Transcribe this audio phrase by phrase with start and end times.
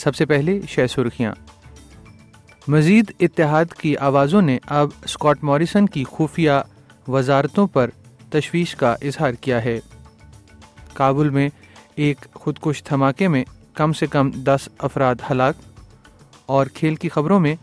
[0.00, 1.32] سب سے پہلے شہ سرخیاں۔
[2.68, 6.50] مزید اتحاد کی آوازوں نے اب اسکاٹ موریسن کی خفیہ
[7.08, 7.90] وزارتوں پر
[8.30, 9.80] تشویش کا اظہار کیا ہے۔
[10.94, 11.48] کابل میں
[11.94, 15.54] ایک خودکش دھماکے میں کم سے کم دس افراد ہلاک
[16.46, 17.56] اور کھیل کی خبروں میں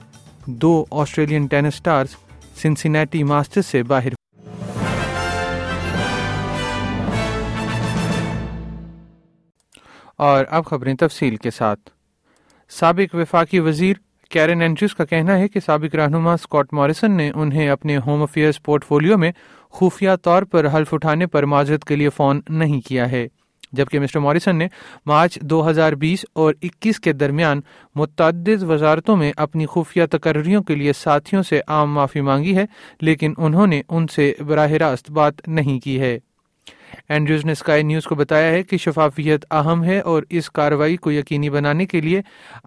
[0.46, 2.08] دو Australian tennis stars
[2.62, 4.10] Cincinnati Masters سے باہر۔
[10.18, 11.97] اور اب خبریں تفصیل کے ساتھ۔
[12.72, 13.96] سابق وفاقی وزیر
[14.32, 18.62] کیرن اینڈریوز کا کہنا ہے کہ سابق رہنما اسکاٹ موریسن نے انہیں اپنے ہوم افیئرز
[18.64, 19.32] پورٹ فولیو میں
[19.74, 23.28] خفیہ طور پر حلف اٹھانے پر معذرت کے لیے فون نہیں کیا ہے،
[23.72, 24.68] جبکہ مسٹر موریسن نے
[25.06, 27.62] مارچ دو ہزار بیس اور اکیس کے درمیان
[27.96, 32.66] متعدد وزارتوں میں اپنی خفیہ تقرریوں کے لیے ساتھیوں سے عام معافی مانگی ہے،
[33.02, 36.18] لیکن انہوں نے ان سے براہ راست بات نہیں کی ہے۔
[37.10, 41.12] اینڈریوز نے اسکائی نیوز کو بتایا ہے کہ شفافیت اہم ہے اور اس کارروائی کو
[41.12, 42.22] یقینی بنانے کے لیے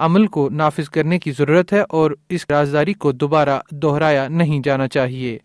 [0.06, 4.88] عمل کو نافذ کرنے کی ضرورت ہے اور اس رازداری کو دوبارہ دہرایا نہیں جانا
[4.88, 5.38] چاہیے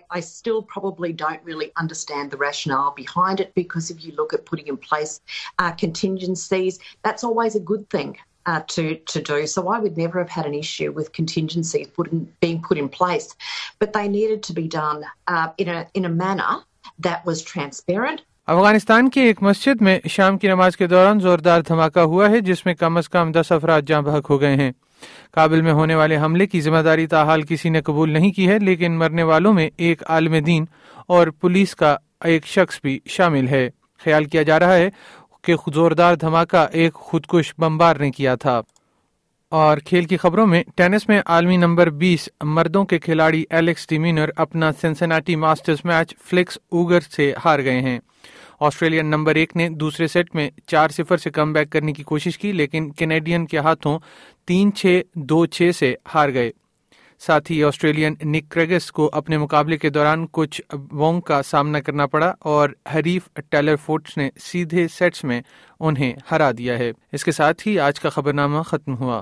[8.45, 9.47] uh, uh, to, to do.
[9.47, 12.89] So I would never have had an issue with contingencies put in, being put in
[12.89, 13.35] place,
[13.79, 16.59] but they needed to be done uh, in, a, in a manner
[16.99, 21.99] that was transparent, Afghanistan کی ایک مسجد میں شام کی نماز کے دوران زوردار دھماکہ
[21.99, 24.71] ہوا ہے، جس میں کم از کم دس افراد جاں بحق ہو گئے ہیں۔
[25.31, 28.59] کابل میں ہونے والے حملے کی ذمہ داری تاحال کسی نے قبول نہیں کی ہے،
[28.59, 30.65] لیکن مرنے والوں میں ایک عالم دین
[31.07, 33.69] اور پولیس کا ایک شخص بھی شامل ہے۔
[34.03, 34.89] خیال کیا جا رہا ہے
[35.43, 38.61] کہ زوردار دھماکہ ایک خودکش بمبار نے کیا تھا۔
[39.51, 44.29] اور کھیل کی خبروں میں ٹینس میں عالمی نمبر بیس مردوں کے کھلاڑی ایلیکس ٹیمینر
[44.35, 47.99] اپنا Cincinnati Masters match Felix Auger سے ہار گئے ہیں۔
[48.59, 52.37] آسٹریلین نمبر ایک نے دوسرے سیٹ میں چار صفر سے کم بیک کرنے کی کوشش
[52.37, 53.99] کی، لیکن کینیڈین کے ہاتھوں
[54.45, 56.51] تین چھ دو چھ سے ہار گئے۔
[57.19, 62.05] ساتھ ہی آسٹریلین نک کریگس کو اپنے مقابلے کے دوران کچھ وونگ کا سامنا کرنا
[62.05, 65.41] پڑا اور حریف ٹیلر فورٹس نے سیدھے سیٹس میں
[65.79, 69.21] انہیں ہرا دیا ہے۔ اس کے ساتھ ہی آج کا خبرنامہ ختم ہوا۔